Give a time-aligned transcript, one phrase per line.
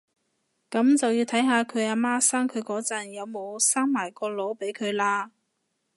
[0.71, 5.29] 噉就要睇下佢阿媽生佢嗰陣有冇生埋個腦俾佢喇